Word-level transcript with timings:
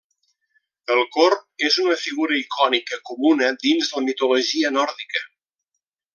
El 0.93 1.01
corb 1.15 1.67
és 1.67 1.77
una 1.83 1.97
figura 2.05 2.39
icònica 2.39 2.99
comuna 3.11 3.51
dins 3.67 3.93
la 3.99 4.03
mitologia 4.09 4.73
nòrdica. 4.81 5.23